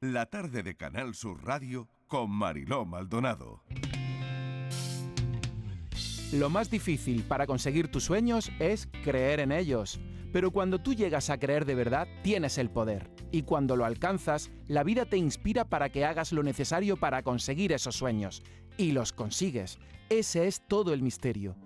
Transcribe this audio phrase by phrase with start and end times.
[0.00, 3.64] La tarde de Canal Sur Radio con Mariló Maldonado.
[6.32, 9.98] Lo más difícil para conseguir tus sueños es creer en ellos.
[10.32, 13.10] Pero cuando tú llegas a creer de verdad, tienes el poder.
[13.32, 17.72] Y cuando lo alcanzas, la vida te inspira para que hagas lo necesario para conseguir
[17.72, 18.44] esos sueños.
[18.76, 19.80] Y los consigues.
[20.10, 21.56] Ese es todo el misterio.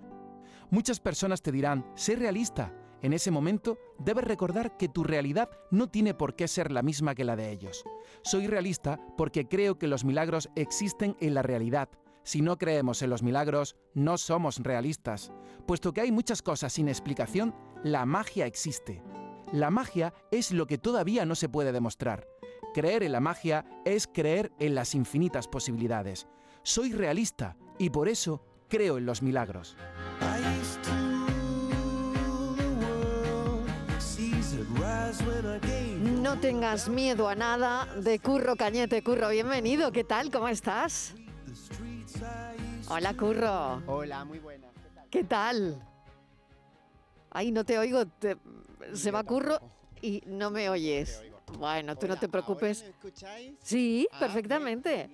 [0.71, 2.73] Muchas personas te dirán, sé realista.
[3.03, 7.13] En ese momento, debes recordar que tu realidad no tiene por qué ser la misma
[7.13, 7.83] que la de ellos.
[8.23, 11.89] Soy realista porque creo que los milagros existen en la realidad
[12.23, 15.31] si no creemos en los milagros, no somos realistas.
[15.67, 19.03] Puesto que hay muchas cosas sin explicación, la magia existe.
[19.51, 22.27] La magia es lo que todavía no se puede demostrar.
[22.73, 26.27] Creer en la magia es creer en las infinitas posibilidades.
[26.63, 29.75] Soy realista y por eso creo en los milagros.
[36.01, 39.03] No tengas miedo a nada de Curro Cañete.
[39.03, 39.91] Curro, bienvenido.
[39.91, 40.31] ¿Qué tal?
[40.31, 41.13] ¿Cómo estás?
[42.89, 43.83] Hola, Curro.
[43.85, 44.67] Hola, muy buena.
[45.11, 45.79] ¿Qué tal?
[47.29, 48.05] Ay, no te oigo.
[48.93, 49.59] se va Curro
[50.01, 51.21] y no me oyes.
[51.59, 52.83] Bueno, tú no te preocupes.
[53.61, 55.11] Sí, perfectamente.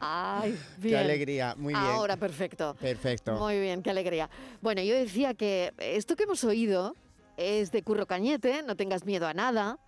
[0.00, 0.94] Ay, bien.
[0.94, 1.86] Qué alegría, muy bien.
[1.86, 2.74] Ahora, perfecto.
[2.80, 3.34] Perfecto.
[3.34, 4.28] Muy bien, qué alegría.
[4.60, 6.96] Bueno, yo decía que esto que hemos oído
[7.38, 9.78] es de Curro Cañete, no tengas miedo a nada.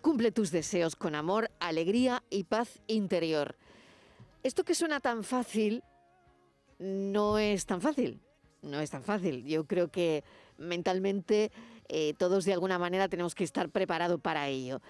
[0.00, 3.56] Cumple tus deseos con amor, alegría y paz interior.
[4.42, 5.82] Esto que suena tan fácil
[6.78, 8.22] no es tan fácil.
[8.62, 9.44] No es tan fácil.
[9.44, 10.22] Yo creo que
[10.56, 11.50] mentalmente
[11.88, 14.80] eh, todos de alguna manera tenemos que estar preparados para ello.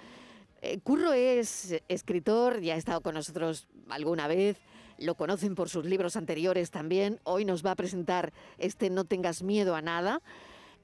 [0.61, 4.59] Eh, Curro es escritor, ya ha estado con nosotros alguna vez,
[4.99, 7.21] lo conocen por sus libros anteriores también.
[7.25, 10.21] Hoy nos va a presentar este No tengas miedo a nada.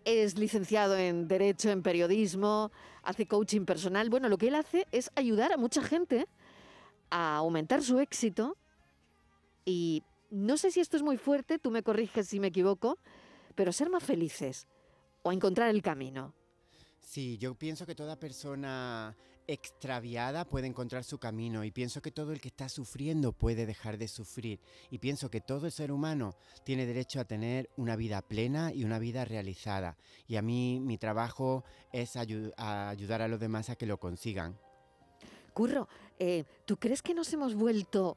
[0.06, 2.70] Es licenciado en Derecho, en Periodismo,
[3.02, 4.08] hace coaching personal.
[4.08, 6.28] Bueno, lo que él hace es ayudar a mucha gente
[7.10, 8.56] a aumentar su éxito
[9.64, 13.00] y no sé si esto es muy fuerte, tú me corriges si me equivoco,
[13.56, 14.68] pero ser más felices
[15.24, 16.32] o encontrar el camino.
[17.06, 22.32] Sí, yo pienso que toda persona extraviada puede encontrar su camino y pienso que todo
[22.32, 24.58] el que está sufriendo puede dejar de sufrir
[24.90, 26.34] y pienso que todo el ser humano
[26.64, 29.96] tiene derecho a tener una vida plena y una vida realizada
[30.26, 31.62] y a mí mi trabajo
[31.92, 34.58] es ayudar a los demás a que lo consigan.
[35.54, 35.88] Curro,
[36.18, 38.16] eh, ¿tú crees que nos hemos vuelto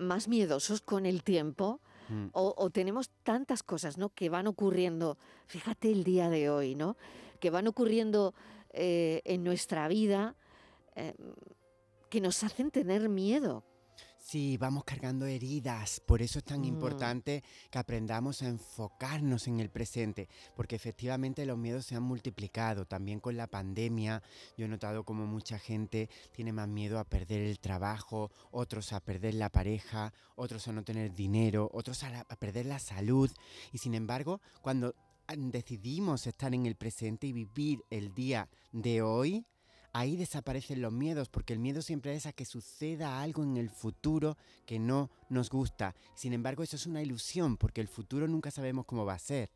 [0.00, 1.80] más miedosos con el tiempo?
[2.08, 2.30] Mm.
[2.32, 4.08] O, tenemos tantas cosas, ¿no?
[4.08, 6.96] Que van ocurriendo, fíjate el día de hoy, ¿no?
[7.40, 8.34] Que van ocurriendo
[8.70, 10.36] eh, en nuestra vida
[10.94, 11.14] eh,
[12.10, 13.64] que nos hacen tener miedo.
[14.18, 16.64] Sí, vamos cargando heridas, por eso es tan mm.
[16.64, 22.84] importante que aprendamos a enfocarnos en el presente, porque efectivamente los miedos se han multiplicado,
[22.84, 24.22] también con la pandemia,
[24.56, 29.00] yo he notado como mucha gente tiene más miedo a perder el trabajo, otros a
[29.00, 33.30] perder la pareja, otros a no tener dinero, otros a, a perder la salud,
[33.72, 34.94] y sin embargo, cuando
[35.36, 39.44] decidimos estar en el presente y vivir el día de hoy,
[39.92, 43.70] ahí desaparecen los miedos, porque el miedo siempre es a que suceda algo en el
[43.70, 45.94] futuro que no nos gusta.
[46.14, 49.50] Sin embargo, eso es una ilusión, porque el futuro nunca sabemos cómo va a ser.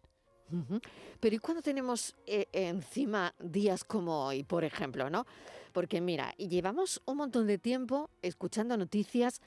[1.20, 5.24] Pero ¿y cuando tenemos eh, encima días como hoy, por ejemplo, no?
[5.72, 9.40] Porque mira, llevamos un montón de tiempo escuchando noticias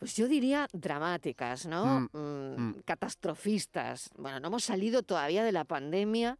[0.00, 2.08] pues yo diría dramáticas, ¿no?
[2.12, 2.82] Mm, mm, mm.
[2.86, 4.10] Catastrofistas.
[4.16, 6.38] Bueno, no hemos salido todavía de la pandemia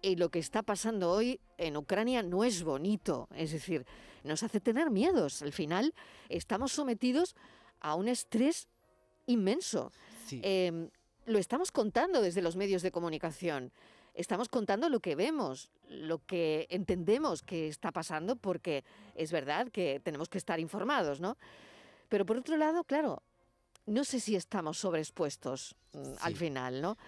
[0.00, 3.28] y lo que está pasando hoy en Ucrania no es bonito.
[3.34, 3.84] Es decir,
[4.22, 5.42] nos hace tener miedos.
[5.42, 5.92] Al final
[6.28, 7.34] estamos sometidos
[7.80, 8.68] a un estrés
[9.26, 9.90] inmenso.
[10.30, 10.88] Em,
[11.26, 13.72] lo estamos contando desde los medios de comunicación.
[14.14, 18.84] Estamos contando lo que vemos, lo que entendemos que está pasando, porque
[19.16, 21.36] es verdad que tenemos que estar informados, ¿no?
[22.10, 23.22] Pero por otro lado, claro,
[23.86, 26.98] no sé si estamos sobreexpuestos mm, al final, ¿no?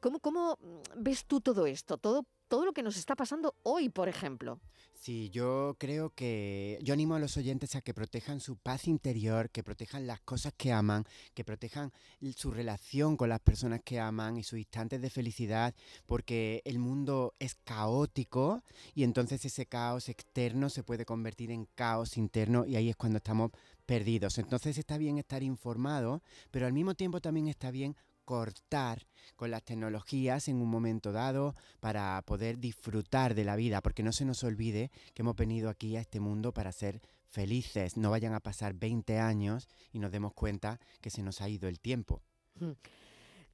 [0.00, 0.58] ¿Cómo, ¿Cómo
[0.96, 1.96] ves tú todo esto?
[1.96, 4.60] Todo todo lo que nos está pasando hoy, por ejemplo.
[4.94, 9.48] Sí, yo creo que yo animo a los oyentes a que protejan su paz interior,
[9.48, 11.92] que protejan las cosas que aman, que protejan
[12.36, 15.74] su relación con las personas que aman y sus instantes de felicidad,
[16.04, 18.62] porque el mundo es caótico
[18.94, 23.18] y entonces ese caos externo se puede convertir en caos interno y ahí es cuando
[23.18, 23.52] estamos
[23.86, 24.38] perdidos.
[24.38, 27.96] Entonces está bien estar informado, pero al mismo tiempo también está bien
[28.30, 34.04] cortar con las tecnologías en un momento dado para poder disfrutar de la vida, porque
[34.04, 38.08] no se nos olvide que hemos venido aquí a este mundo para ser felices, no
[38.12, 41.80] vayan a pasar 20 años y nos demos cuenta que se nos ha ido el
[41.80, 42.22] tiempo.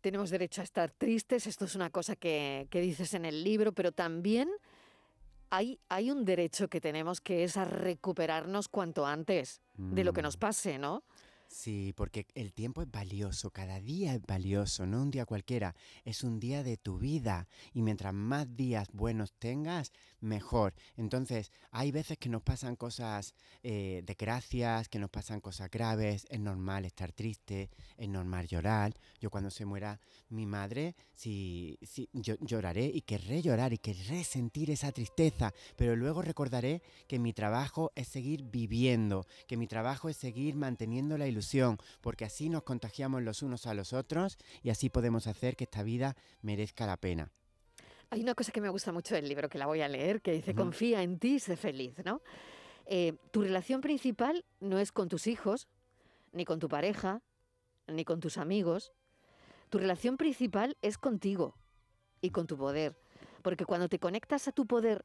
[0.03, 3.73] Tenemos derecho a estar tristes, esto es una cosa que, que dices en el libro,
[3.73, 4.51] pero también
[5.49, 10.21] hay, hay un derecho que tenemos que es a recuperarnos cuanto antes de lo que
[10.21, 10.41] nos Mm.
[10.41, 11.03] pase, ¿no?
[11.49, 16.23] Sí, porque el tiempo es valioso, cada día es valioso, no un día cualquiera, es
[16.23, 20.75] un día de tu vida y mientras más días buenos tengas, mejor.
[20.97, 26.41] Entonces, hay veces que nos pasan cosas eh, desgracias, que nos pasan cosas graves, es
[26.41, 28.95] normal estar triste, es normal llorar.
[29.21, 34.71] Yo cuando se muera mi madre, sí, sí, lloraré y querré llorar y querré sentir
[34.71, 40.17] esa tristeza, pero luego recordaré que mi trabajo es seguir viviendo, que mi trabajo es
[40.17, 41.36] seguir manteniendo la ilusión,
[42.01, 45.83] porque así nos contagiamos los unos a los otros y así podemos hacer que esta
[45.83, 47.31] vida merezca la pena.
[48.11, 50.33] Hay una cosa que me gusta mucho del libro, que la voy a leer, que
[50.33, 50.63] dice, Ujú.
[50.63, 52.23] confía en ti, sé feliz, ¿no?
[52.87, 55.67] Eh, tu relación principal no es con tus hijos,
[56.33, 57.23] ni con tu pareja,
[57.89, 58.93] ni con tus amigos.
[59.71, 61.57] Tu relación principal es contigo
[62.21, 62.97] y con tu poder.
[63.43, 65.05] Porque cuando te conectas a tu poder,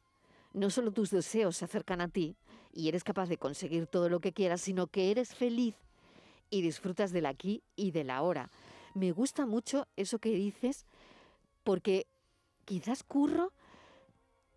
[0.53, 2.35] no solo tus deseos se acercan a ti
[2.71, 5.75] y eres capaz de conseguir todo lo que quieras, sino que eres feliz
[6.51, 8.51] y disfrutas del aquí y del ahora.
[8.93, 10.85] Me gusta mucho eso que dices
[11.63, 12.05] porque
[12.65, 13.51] quizás curro,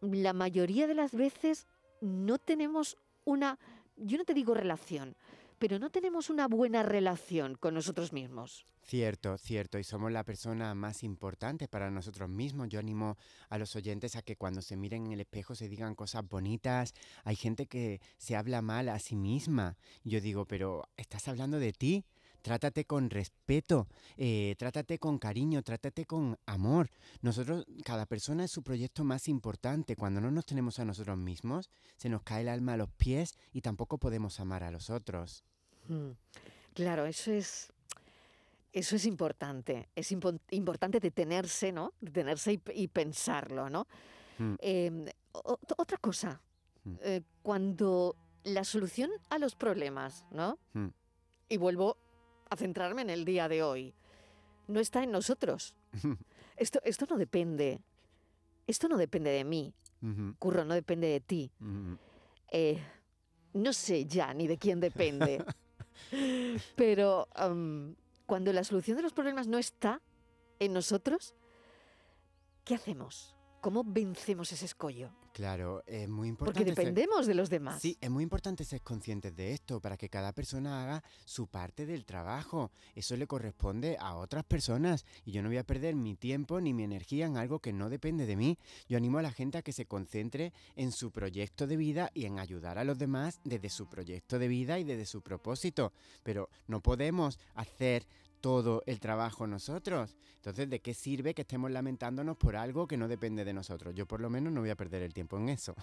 [0.03, 1.67] la mayoría de las veces
[2.03, 3.59] no tenemos una,
[3.97, 5.17] yo no te digo relación,
[5.65, 8.67] pero no tenemos una buena relación con nosotros mismos.
[8.83, 12.69] Cierto, cierto, y somos la persona más importante para nosotros mismos.
[12.69, 13.17] Yo animo
[13.49, 16.93] a los oyentes a que cuando se miren en el espejo se digan cosas bonitas.
[17.25, 19.79] Hay gente que se habla mal a sí misma.
[20.03, 22.05] Yo digo, pero estás hablando de ti.
[22.43, 23.89] Trátate con respeto,
[24.19, 26.91] eh, trátate con cariño, trátate con amor.
[27.23, 29.97] Nosotros, cada persona es su proyecto más importante.
[29.97, 33.39] Cuando no nos tenemos a nosotros mismos, se nos cae el alma a los pies
[33.51, 35.43] y tampoco podemos amar a los otros.
[35.89, 36.11] Mm,
[36.75, 37.73] Claro, eso es,
[38.73, 39.89] eso es importante.
[39.95, 41.93] Es impo- importante detenerse, ¿no?
[42.01, 43.87] Detenerse y, pensarlo, ¿no?
[44.39, 44.55] Mm.
[44.59, 46.41] Em, otra cosa,
[46.85, 46.95] Mm.
[47.03, 50.59] eh, cuando la solución a los problemas, ¿no?
[50.73, 50.89] Mm.
[51.49, 51.97] Y vuelvo
[52.51, 53.95] a centrarme en el día de hoy,
[54.67, 55.75] no está en nosotros.
[56.57, 57.81] Esto, esto no depende.
[58.67, 59.73] Esto no depende de mí,
[60.39, 61.51] Curro, no depende de ti.
[62.51, 62.79] Eh,
[63.55, 65.45] no sé ya ni de quién depende.
[66.77, 67.29] Pero
[68.27, 70.01] cuando la solución de los problemas no está
[70.59, 71.35] en nosotros,
[72.65, 73.35] ¿qué hacemos?
[73.65, 75.09] ¿Cómo vencemos ese escollo?
[75.33, 76.75] Claro, es muy Porque importante.
[76.75, 77.81] ser- dependemos de los demás.
[77.81, 81.87] Sí, es muy importante ser conscientes de esto para que cada persona haga su parte
[81.87, 82.71] del trabajo.
[82.95, 86.75] Eso le corresponde a otras personas y yo no voy a perder mi tiempo ni
[86.75, 88.59] mi energía en algo que no depende de mí.
[88.87, 92.27] Yo animo a la gente a que se concentre en su proyecto de vida y
[92.27, 95.95] en ayudar a los demás desde su proyecto de vida y desde su propósito.
[96.23, 98.07] Pero no podemos hacer
[98.45, 100.15] todo el trabajo nosotros.
[100.37, 103.95] Entonces, ¿de qué sirve que estemos lamentándonos por algo que no depende de nosotros?
[103.95, 105.75] Yo por lo menos no voy a perder el tiempo en eso.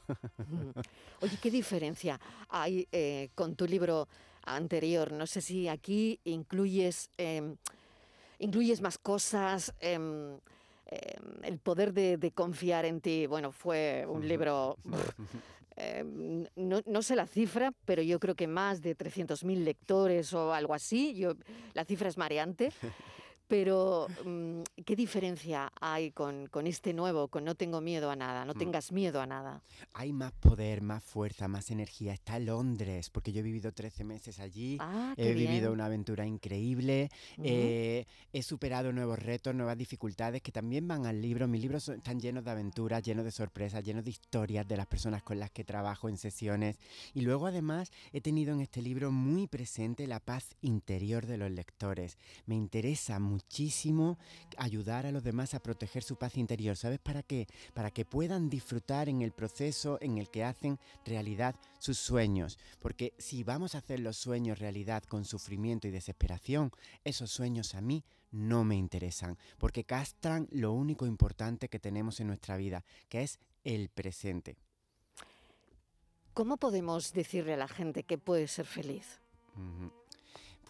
[1.21, 2.19] Oye, ¿qué diferencia
[2.49, 4.07] hay eh, con tu libro
[4.45, 5.11] anterior?
[5.11, 7.55] No sé si aquí incluyes, em,
[8.37, 9.73] incluyes más cosas.
[9.79, 10.37] em,
[10.85, 13.25] em, el poder de, de confiar en ti.
[13.25, 14.77] Bueno, fue un libro.
[15.81, 20.53] em, no, no sé la cifra, pero yo creo que más de 300.000 lectores o
[20.53, 21.13] algo así.
[21.15, 21.33] Yo,
[21.73, 22.71] la cifra es mareante.
[23.51, 28.45] Pero, mm, ¿qué diferencia hay con, con este nuevo, con No tengo miedo a nada?
[28.45, 28.57] No Mm.
[28.57, 29.61] tengas miedo a nada.
[29.93, 32.13] Hay más poder, más fuerza, más energía.
[32.13, 34.77] Está Londres, porque yo he vivido 13 meses allí.
[34.79, 35.49] Ah, He bien.
[35.51, 37.09] vivido una aventura increíble,
[37.43, 41.45] eh, he superado nuevos retos, nuevas dificultades que también van al libro.
[41.49, 44.87] Mis libros son- están llenos de aventuras, llenos de sorpresas, llenos de historias de las
[44.87, 46.77] personas con las que trabajo en sesiones.
[47.13, 51.51] Y luego además he tenido en este libro muy presente la paz interior de los
[51.51, 52.17] lectores.
[52.45, 54.17] Me interesa muchísimo
[54.57, 56.77] ayudar a los demás a proteger su paz interior.
[56.77, 57.47] ¿Sabes para qué?
[57.73, 62.59] Para que puedan disfrutar en el proceso en el que hacen realidad sus sueños.
[62.79, 66.71] Porque si vamos a hacer los sueños realidad con sufrimiento y desesperación,
[67.03, 69.37] esos sueños a mí no me interesan.
[69.57, 74.55] Porque castran lo único importante que tenemos en nuestra vida, que es el presente.
[76.33, 79.19] ¿Cómo podemos decirle a la gente que puede ser feliz?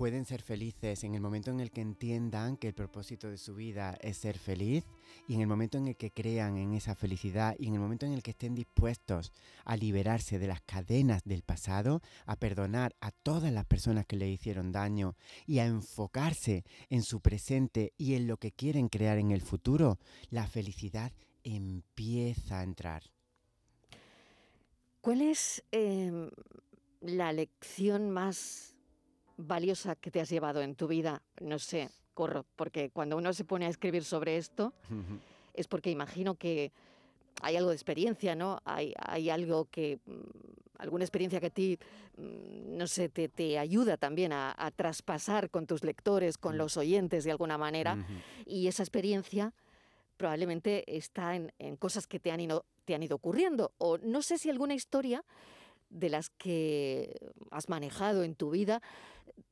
[0.01, 3.53] Pueden ser felices en el momento en el que entiendan que el propósito de su
[3.53, 4.83] vida es ser feliz
[5.27, 8.07] y en el momento en el que crean en esa felicidad y en el momento
[8.07, 9.31] en el que estén dispuestos
[9.63, 14.27] a liberarse de las cadenas del pasado, a perdonar a todas las personas que le
[14.27, 15.15] hicieron daño
[15.45, 19.99] y a enfocarse en su presente y en lo que quieren crear en el futuro,
[20.31, 21.11] la felicidad
[21.43, 23.03] empieza a entrar.
[24.99, 26.31] ¿Cuál es em,
[27.01, 28.71] la lección más
[29.41, 31.21] valiosa que te has llevado en tu vida?
[31.39, 34.73] No sé, corro, porque cuando uno se pone a escribir sobre esto
[35.53, 36.71] es porque imagino que
[37.41, 38.59] hay algo de experiencia, ¿no?
[38.65, 40.11] Hay, hay algo que, mm,
[40.79, 41.77] alguna experiencia que a ti,
[42.17, 46.57] mm, no sé, te, te ayuda también a, a traspasar con tus lectores, con Mm.
[46.57, 47.97] los oyentes de alguna manera.
[48.45, 49.53] Y esa experiencia
[50.17, 53.71] probablemente está en, en cosas que te han, ido, te han ido ocurriendo.
[53.77, 55.23] O no sé si alguna historia
[55.91, 57.13] de las que
[57.51, 58.81] has manejado en tu vida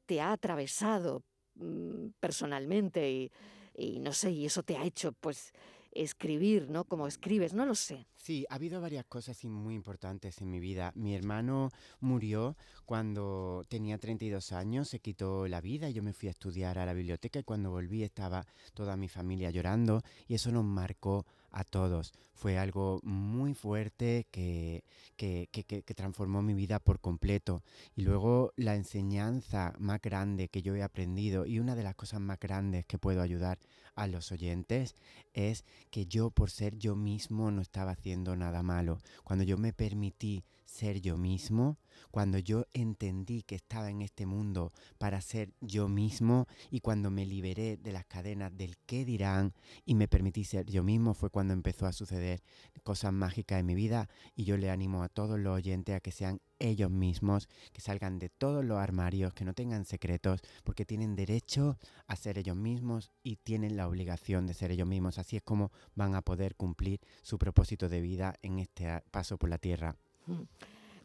[0.05, 1.23] te ha atravesado
[1.55, 3.29] mm, personalmente
[3.77, 5.53] y, no sé, y eso te ha hecho pues
[5.91, 6.83] escribir, ¿no?
[6.85, 8.07] Como escribes, no lo sé.
[8.13, 10.91] Sí, ha habido varias cosas muy importantes en mi vida.
[10.95, 16.27] Mi hermano murió cuando tenía 32 años, se quitó la vida y yo me fui
[16.27, 20.51] a estudiar a la biblioteca y cuando volví estaba toda mi familia llorando y eso
[20.51, 22.13] nos marcó a todos.
[22.33, 24.83] Fue algo muy fuerte que,
[25.17, 27.63] que, que- que- transformó mi vida por completo.
[27.95, 32.21] Y luego la enseñanza más grande que yo he aprendido y una de las cosas
[32.21, 33.59] más grandes que puedo ayudar
[33.95, 34.95] a los oyentes
[35.33, 38.99] es que yo por ser yo mismo no estaba haciendo nada malo.
[39.23, 41.77] Cuando yo me permití ser yo mismo,
[42.11, 47.25] cuando yo entendí que estaba en este mundo para ser yo mismo y cuando me
[47.25, 49.53] liberé de las cadenas del qué dirán
[49.85, 52.41] y me permití ser yo mismo fue cuando empezó a suceder
[52.83, 56.11] cosas mágicas en mi vida y yo le animo a todos los oyentes a que
[56.11, 61.15] sean ellos mismos, que salgan de todos los armarios, que no tengan secretos, porque tienen
[61.15, 65.17] derecho a ser ellos mismos y tienen la obligación de ser ellos mismos.
[65.17, 69.49] Así es como van a poder cumplir su propósito de vida en este paso por
[69.49, 69.95] la tierra.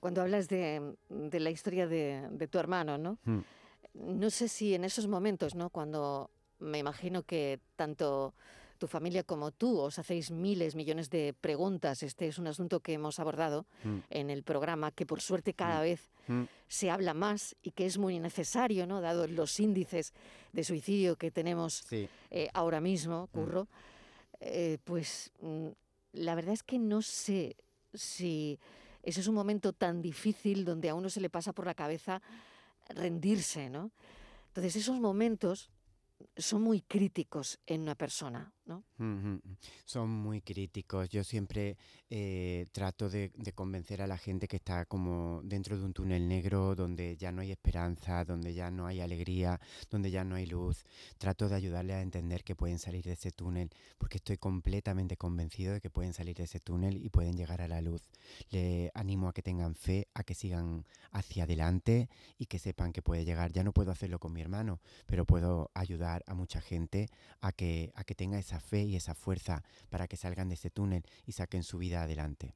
[0.00, 3.18] Cuando hablas de, de la historia de, de tu hermano, ¿no?
[3.24, 3.40] Mm.
[4.20, 5.70] No sé si en esos momentos, ¿no?
[5.70, 8.34] Cuando me imagino que tanto
[8.78, 12.02] tu familia como tú os hacéis miles, millones de preguntas.
[12.02, 13.98] Este es un asunto que hemos abordado Mm.
[14.10, 16.42] en el programa, que por suerte cada vez Mm.
[16.68, 19.00] se habla más y que es muy necesario, ¿no?
[19.00, 20.12] Dado los índices
[20.52, 22.08] de suicidio que tenemos Sí.
[22.30, 23.68] eh, ahora mismo, Curro,
[24.40, 25.68] eh, pues mm,
[26.14, 27.56] la verdad es que no sé
[27.94, 28.58] si
[29.04, 32.22] ese es un momento tan difícil donde a uno se le pasa por la cabeza
[32.88, 33.90] rendirse, ¿no?
[34.48, 35.70] Entonces esos momentos
[36.36, 38.52] son muy críticos en una persona,
[39.84, 41.08] Son muy críticos.
[41.10, 41.76] Yo siempre
[42.08, 46.26] eh, trato de, de convencer a la gente que está como dentro de un túnel
[46.28, 50.46] negro donde ya no hay esperanza, donde ya no hay alegría, donde ya no hay
[50.46, 50.84] luz.
[51.18, 55.74] Trato de ayudarle a entender que pueden salir de ese túnel porque estoy completamente convencido
[55.74, 58.02] de que pueden salir de ese túnel y pueden llegar a la luz.
[58.50, 63.02] Le animo a que tengan fe, a que sigan hacia adelante y que sepan que
[63.02, 63.52] puede llegar.
[63.52, 67.08] Ya no puedo hacerlo con mi hermano, pero puedo ayudar a mucha gente
[67.40, 70.70] a que, a que tenga esa fe y esa fuerza para que salgan de ese
[70.70, 72.54] túnel y saquen su vida adelante.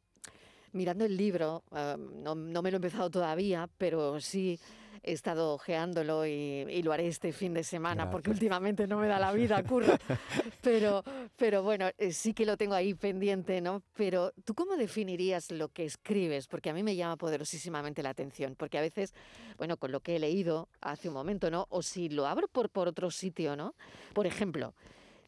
[0.73, 4.61] Mirando el libro, ah, no, no me lo he empezado todavía, pero sí
[5.03, 6.31] he estado ojeándolo y,
[6.69, 9.97] y lo haré este fin de semana, porque últimamente no me da la vida, curro.
[10.61, 11.03] Pero,
[11.37, 13.83] pero bueno, eh, sí que lo tengo ahí pendiente, ¿no?
[13.95, 16.49] Pero ¿tú cómo definirías lo que escribes?
[16.49, 19.15] Porque a mí me llama poderosísimamente la atención, porque a veces,
[19.57, 21.67] bueno, con lo que he leído hace un momento, ¿no?
[21.71, 23.77] O si lo abro por, por otro sitio, ¿no?
[24.13, 24.75] Por ejemplo,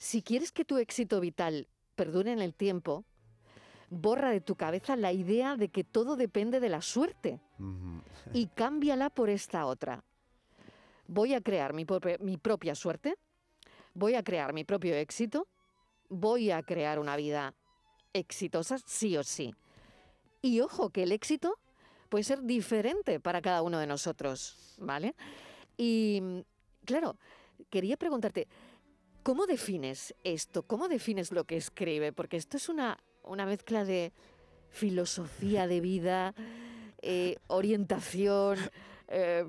[0.01, 3.05] si quieres que tu éxito vital perdure en el tiempo,
[3.91, 7.39] borra de tu cabeza la idea de que todo depende de la suerte
[8.33, 10.03] y cámbiala por esta otra.
[11.07, 13.17] Voy a crear mi, propia- mi propia suerte,
[13.93, 15.47] voy a crear mi propio éxito,
[16.09, 17.55] voy a crear una vida
[18.15, 19.55] exitosa sí o sí.
[20.41, 21.59] Y ojo que el éxito
[22.09, 25.15] puede ser diferente para cada uno de nosotros, ¿vale?
[25.77, 26.43] Y
[26.87, 27.19] claro,
[27.69, 28.49] quería preguntarte,
[29.23, 30.63] ¿cómo defines esto?
[30.63, 32.13] ¿Cómo defines lo que escribe?
[32.13, 34.13] Porque esto es una, una mezcla de
[34.71, 36.35] filosofía de vida,
[37.03, 38.59] eh, orientación,
[39.09, 39.45] eh,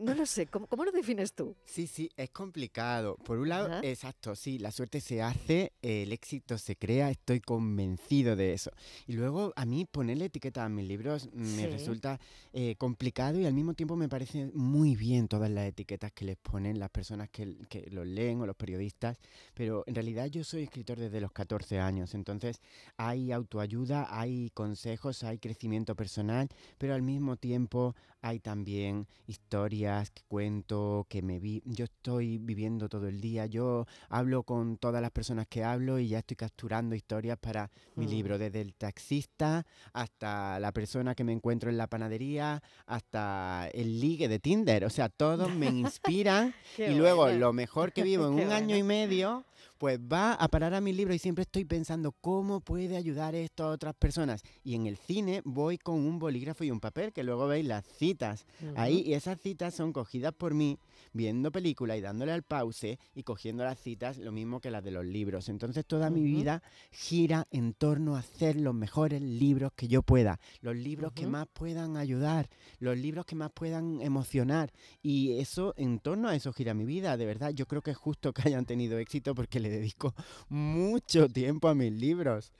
[0.00, 1.54] no lo sé, ¿cómo, cómo lo defines tú?
[1.64, 3.16] Sí, sí, es complicado.
[3.24, 3.80] Por un lado, Ajá.
[3.82, 8.70] exacto, sí, la suerte se hace, el éxito se crea, estoy convencido de eso.
[9.06, 11.66] Y luego a mí ponerle etiqueta a mis libros me Sí.
[11.66, 12.18] resulta
[12.52, 16.36] eh, complicado y al mismo tiempo me parece muy bien todas las etiquetas que les
[16.36, 19.18] ponen las personas que, que los leen o los periodistas,
[19.54, 22.60] pero en realidad yo soy escritor desde los 14 años, entonces
[22.96, 26.48] hay autoayuda, hay consejos, hay crecimiento personal,
[26.78, 32.88] pero al mismo tiempo hay también historias que cuento, que me vi, yo estoy viviendo
[32.88, 36.94] todo el día, yo hablo con todas las personas que hablo y ya estoy capturando
[36.94, 38.10] historias para mi Mm.
[38.10, 44.00] libro, desde el taxista hasta la persona que me encuentro en la panadería, hasta el
[44.00, 45.66] ligue de Tinder, o sea, todos me
[46.00, 47.38] inspiran y luego bueno.
[47.38, 49.44] lo mejor que vivo en Qué un año y medio
[49.78, 53.64] pues va a parar a mi libro y siempre estoy pensando cómo puede ayudar esto
[53.64, 54.42] a otras personas.
[54.62, 57.84] Y en el cine voy con un bolígrafo y un papel, que luego veis las
[57.84, 60.78] citas ahí, y esas citas son cogidas por mí
[61.12, 64.90] viendo películas y dándole al pause y cogiendo las citas, lo mismo que las de
[64.90, 65.48] los libros.
[65.48, 70.40] Entonces toda mi vida gira en torno a hacer los mejores libros que yo pueda,
[70.60, 72.48] los libros que más puedan ayudar,
[72.78, 74.72] los libros que más puedan emocionar.
[75.02, 77.50] Y eso, en torno a eso gira mi vida, de verdad.
[77.50, 80.14] Yo creo que es justo que hayan tenido éxito porque le dedico
[80.48, 82.52] mucho tiempo a mis libros.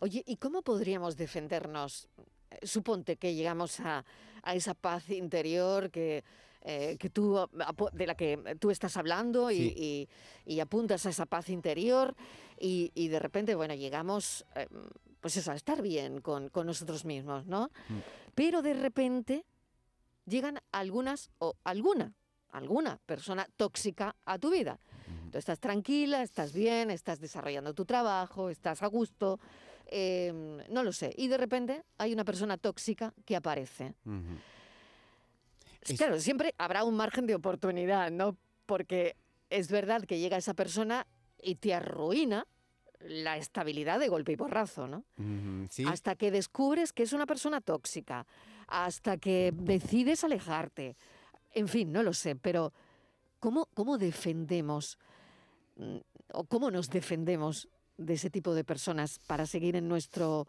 [0.00, 2.08] Oye, ¿y cómo podríamos defendernos?
[2.50, 4.04] Eh, suponte que llegamos a,
[4.42, 6.24] a esa paz interior que
[6.66, 7.38] eh, que tú,
[7.92, 10.08] de la que tú estás hablando y,
[10.62, 12.16] apuntas a esa paz interior
[12.58, 14.66] y, de repente, bueno, llegamos, eh,
[15.20, 17.70] pues eso, a estar bien con, nosotros mismos, ¿no?
[17.88, 17.98] Mm.
[18.34, 19.44] Pero de repente
[20.24, 22.14] llegan algunas o alguna,
[22.50, 24.80] alguna persona tóxica a tu vida.
[25.30, 29.38] Tú estás tranquila, estás bien, estás desarrollando tu trabajo, estás a gusto,
[29.86, 31.12] em, no lo sé.
[31.16, 33.94] Y de repente hay una persona tóxica que aparece.
[35.96, 38.36] Claro, siempre habrá un margen de oportunidad, ¿no?
[38.66, 39.16] Porque
[39.50, 41.06] es verdad que llega esa persona
[41.40, 42.46] y te arruina
[43.00, 45.04] la estabilidad de golpe y porrazo, ¿no?
[45.86, 48.26] Hasta que descubres que es una persona tóxica,
[48.66, 50.96] hasta que decides alejarte.
[51.52, 52.72] En fin, no lo sé, pero
[53.40, 54.98] ¿cómo, cómo defendemos
[55.76, 55.98] mm,
[56.32, 60.48] o cómo nos defendemos de ese tipo de personas para seguir en nuestro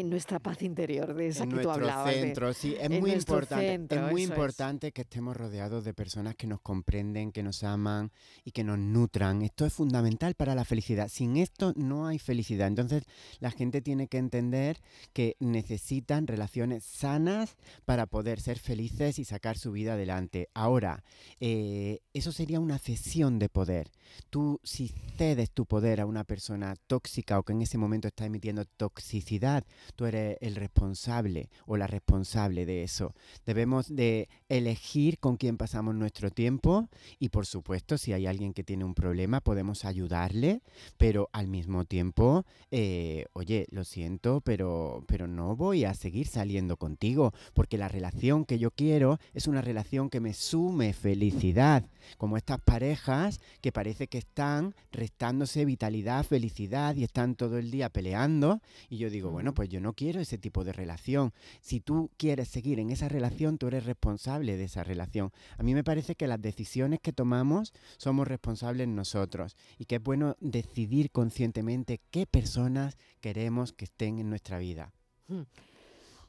[0.00, 2.12] en nuestra paz interior, de esa que tú hablabas.
[2.12, 3.96] Centro, sí, es muy importante.
[3.96, 8.12] es muy importante que estemos rodeados de personas que nos comprenden, que nos aman
[8.44, 9.40] y que nos nutran.
[9.40, 11.08] Esto es fundamental para la felicidad.
[11.08, 12.68] Sin esto no hay felicidad.
[12.68, 13.04] Entonces
[13.40, 14.82] la gente tiene que entender
[15.14, 20.50] que necesitan relaciones sanas para poder ser felices y sacar su vida adelante.
[20.52, 21.04] Ahora,
[21.40, 23.90] eh, eso sería una cesión de poder.
[24.28, 28.26] Tú si cedes tu poder a una persona tóxica o que en ese momento está
[28.26, 33.14] emitiendo toxicidad, tú eres el responsable o la responsable de eso.
[33.44, 36.88] Debemos de elegir con quién pasamos nuestro tiempo
[37.18, 40.62] y por supuesto si hay alguien que tiene un problema podemos ayudarle,
[40.96, 46.76] pero al mismo tiempo, eh, oye, lo siento, pero, pero no voy a seguir saliendo
[46.76, 51.84] contigo porque la relación que yo quiero es una relación que me sume felicidad,
[52.18, 57.88] como estas parejas que parece que están restándose vitalidad, felicidad y están todo el día
[57.88, 61.32] peleando y yo digo, bueno, pues yo no quiero ese tipo de relación.
[61.60, 65.32] Si tú quieres seguir en esa relación, tú eres responsable de esa relación.
[65.58, 70.02] A mí me parece que las decisiones que tomamos somos responsables nosotros y que es
[70.02, 74.92] bueno decidir conscientemente qué personas queremos que estén en nuestra vida.
[75.28, 75.42] Hmm.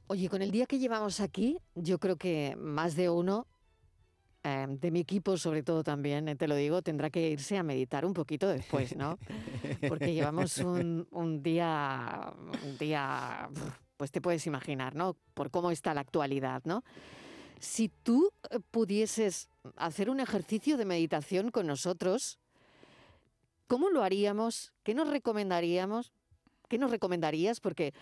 [0.08, 3.46] Oye, con el día que llevamos aquí, yo creo que más de uno
[4.48, 7.64] em, de mi equipo, sobre todo también, eh, te lo digo, tendrá que irse a
[7.64, 9.18] meditar un poquito después, ¿no?
[9.88, 12.34] Porque llevamos un, un día,
[12.64, 13.50] un día,
[13.98, 15.16] pues te puedes imaginar, ¿no?
[15.34, 16.84] Por cómo está la actualidad, ¿no?
[17.60, 22.40] Si tú eh, pudieses hacer un ejercicio de meditación con nosotros,
[23.68, 24.74] ¿cómo lo haríamos?
[24.84, 26.14] ¿Qué nos recomendaríamos?
[26.70, 27.60] ¿Qué nos recomendarías?
[27.60, 27.94] Porque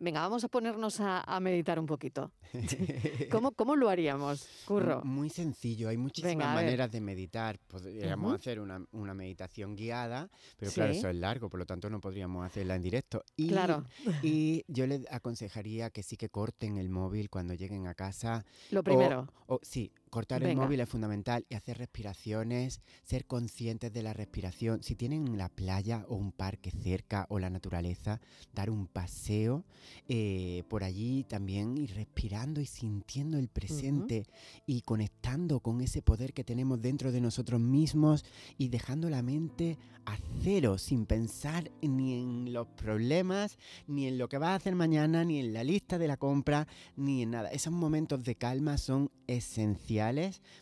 [0.00, 2.30] Venga, vamos a ponernos a, meditar un poquito.
[3.30, 5.02] ¿Cómo, ¿Cómo, lo haríamos, Curro?
[5.04, 7.58] Muy sencillo, hay muchísimas maneras de meditar.
[7.66, 12.00] Podríamos hacer una, una, meditación guiada, pero claro, eso es largo, por lo tanto no
[12.00, 13.24] podríamos hacerla en directo.
[13.36, 13.84] Y, claro.
[14.22, 18.44] Y yo les aconsejaría que sí que corten el móvil cuando lleguen a casa.
[18.70, 19.26] Lo primero.
[19.46, 24.82] O, sí, cortar el móvil es fundamental y hacer respiraciones, ser conscientes de la respiración.
[24.82, 28.20] Si tienen la playa o un parque cerca o la naturaleza,
[28.54, 29.64] dar un paseo
[30.08, 34.26] eh, por allí también y respirando y sintiendo el presente
[34.66, 38.24] y conectando con ese poder que tenemos dentro de nosotros mismos
[38.56, 44.28] y dejando la mente a cero sin pensar ni en los problemas, ni en lo
[44.28, 46.66] que vas a hacer mañana, ni en la lista de la compra,
[46.96, 47.50] ni en nada.
[47.50, 49.97] Esos momentos de calma son esenciales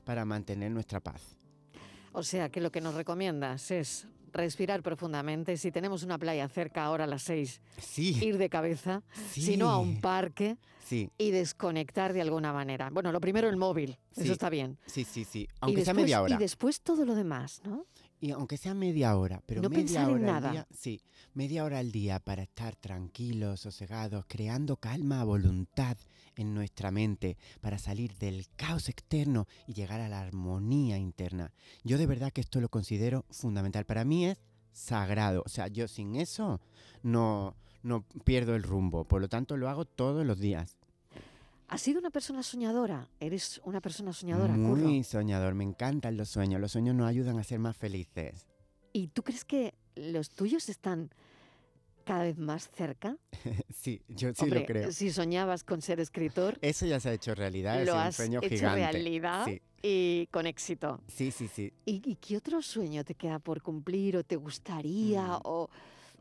[0.05, 1.37] para mantener nuestra paz.
[2.12, 5.57] O sea que lo que nos recomiendas es respirar profundamente.
[5.57, 7.61] Si tenemos una playa cerca ahora a las seis,
[7.96, 10.57] ir de cabeza, si no a un parque
[11.18, 12.90] y desconectar de alguna manera.
[12.90, 14.79] Bueno, lo primero el móvil, eso está bien.
[14.87, 16.35] Sí, sí, sí, aunque sea media hora.
[16.35, 17.87] Y después todo lo demás, ¿no?
[18.20, 21.02] Y aunque sea media hora, pero media hora al día, sí,
[21.35, 25.98] media hora al día para estar tranquilos, sosegados, creando calma a voluntad
[26.35, 31.52] en nuestra mente para salir del caos externo y llegar a la armonía interna.
[31.85, 33.85] Yo de verdad que esto lo considero fundamental.
[33.85, 34.38] Para mí es
[34.72, 35.42] sagrado.
[35.44, 36.61] O sea, yo sin eso
[37.02, 39.05] no, no pierdo el rumbo.
[39.05, 40.76] Por lo tanto, lo hago todos los días.
[41.68, 43.09] ¿Has sido una persona soñadora?
[43.18, 44.52] ¿Eres una persona soñadora?
[44.55, 46.61] Muy soñador, me encantan los sueños.
[46.61, 48.46] Los sueños nos ayudan a ser más felices.
[48.92, 51.11] ¿Y tú crees que los tuyos están
[52.05, 53.16] cada vez más cerca?
[53.74, 54.92] sí, yo sí Hombre, lo creo.
[54.92, 58.14] Si soñabas con ser escritor, Eso ya se ha hecho realidad, es lo un has
[58.14, 58.92] sueño hecho gigante.
[58.92, 61.00] realidad Sí, y con éxito.
[61.09, 61.72] sí, sí, sí.
[61.85, 65.26] ¿Y, y qué otro sueño te queda por cumplir o te gustaría?
[65.38, 65.40] Mm.
[65.42, 65.68] o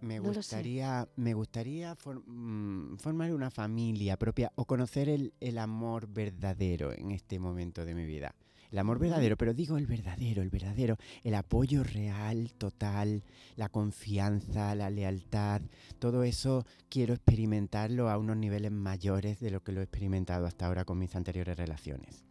[0.02, 6.08] Me No gustaría, me gustaría mm, formar una familia propia o conocer el, el amor
[6.08, 8.36] verdadero en este momento de mi vida.
[8.72, 13.24] El amor verdadero, pero digo el verdadero, el verdadero, el apoyo real, total,
[13.56, 15.62] la confianza, la lealtad,
[16.00, 20.66] todo eso quiero experimentarlo a unos niveles mayores de lo que lo he experimentado hasta
[20.66, 22.25] ahora con mis anteriores relaciones.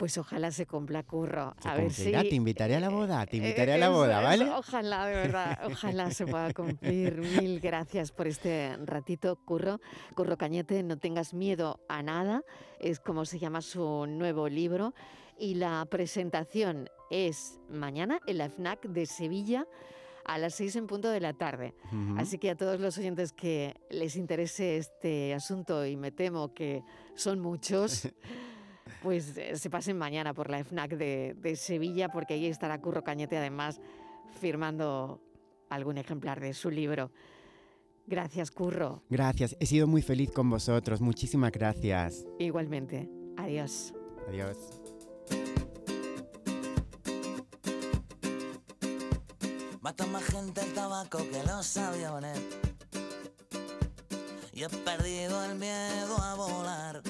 [0.00, 1.54] Pues ojalá se cumpla, Curro.
[1.60, 2.10] Se a ver si...
[2.10, 4.48] te invitaré a la boda, te Eh, invitaré a la eso boda, ¿vale?
[4.48, 7.18] Ojalá, de verdad, ojalá se pueda cumplir.
[7.18, 9.78] Mil gracias por este ratito, Curro.
[10.14, 12.42] Curro Cañete, no tengas miedo a nada,
[12.78, 14.94] es como se llama su nuevo libro.
[15.38, 19.66] Y la presentación es mañana en la FNAC de Sevilla
[20.24, 21.74] a las seis en punto de la tarde.
[21.92, 22.14] Ujú.
[22.18, 26.82] Así que a todos los oyentes que les interese este asunto, y me temo que
[27.16, 28.08] son muchos,
[29.02, 33.02] pues eh, se pasen mañana por la FNAC de, de Sevilla, porque ahí estará Curro
[33.02, 33.80] Cañete además
[34.40, 35.20] firmando
[35.68, 37.10] algún ejemplar de su libro.
[38.06, 39.02] Gracias, Curro.
[39.08, 42.26] Gracias, he sido muy feliz con vosotros, muchísimas gracias.
[42.38, 43.08] Igualmente.
[43.36, 43.94] Adiós.
[44.28, 44.56] Adiós.
[49.80, 52.38] Mata más gente el tabaco que los aviones.
[54.52, 57.02] Y he perdido el miedo a volar.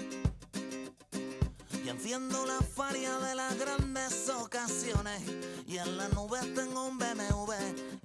[1.90, 5.22] Enciendo la faria de las grandes ocasiones.
[5.66, 7.52] Y en las nubes tengo un BMW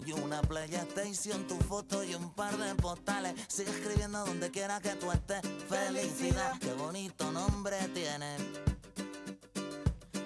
[0.07, 3.35] y una PlayStation, tu foto y un par de postales.
[3.47, 5.41] Sigue escribiendo donde quiera que tú estés.
[5.69, 8.35] Felicidad, qué bonito nombre tiene.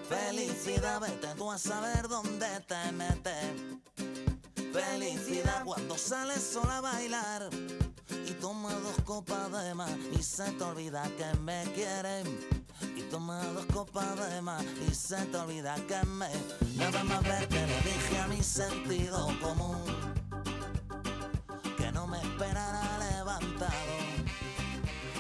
[0.08, 3.44] Felicidad, vete tú a saber dónde te metes.
[4.72, 7.50] Felicidad cuando sales sola a bailar
[8.40, 12.26] toma dos copas de más y se te olvida que me quieren.
[12.96, 16.30] Y toma dos copas de más y se te olvida que me.
[16.76, 19.84] Nada más ver que le dije a mi sentido común
[21.78, 23.74] que no me esperara levantado.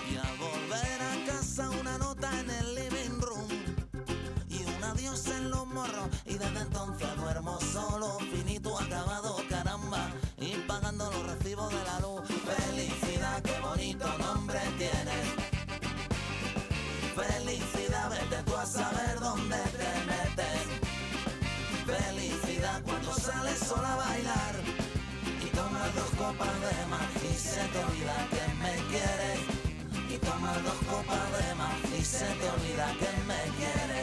[0.10, 3.48] Y al volver a casa una nota en el living room
[4.48, 10.56] y un adiós en los morros y desde entonces duermo solo, finito, acabado, caramba, y
[10.68, 12.09] pagando los recibos de la luz.
[17.28, 20.62] Felicidad, vete tú a saber dónde te metes.
[21.86, 24.56] Felicidad cuando sales sola a bailar
[25.44, 29.40] y tomas dos copas de más y se te olvida que me quieres.
[30.10, 33.99] Y tomas dos copas de más y se te olvida que me quieres.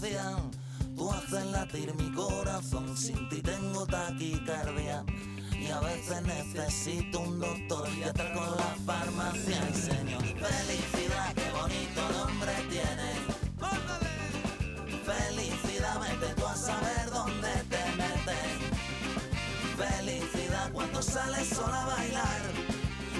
[0.00, 5.04] Tú haces latir mi corazón, sin ti tengo taquicardia.
[5.52, 9.60] Y a veces necesito un doctor y atraco la farmacia.
[9.74, 13.10] Señor, felicidad, qué bonito nombre tiene.
[15.04, 18.56] Felicidad, vete tú a saber dónde te metes.
[19.76, 22.40] Felicidad cuando sales sola a bailar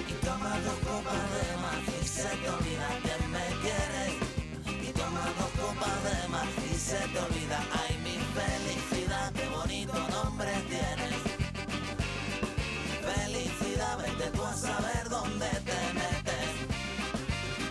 [0.09, 3.20] y tomas dos copas de más y se te olvida que
[6.71, 11.21] y se te olvida, ay mi felicidad, qué bonito nombre tienes.
[13.09, 16.49] Felicidad, vete tú a saber dónde te metes.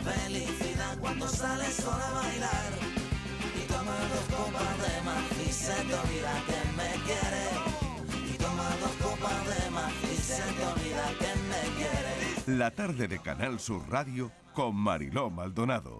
[0.04, 2.72] Felicidad cuando sales sola a bailar
[3.56, 7.54] y tomas dos copas de más y se te olvida que me quieres.
[8.32, 12.48] Y tomas dos copas de más y se te olvida que me quieres.
[12.58, 15.98] La tarde de Canal Sur Radio con Mariló Maldonado.